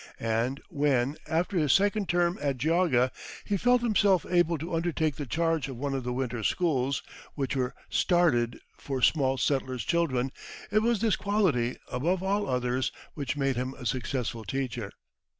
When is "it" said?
10.71-10.79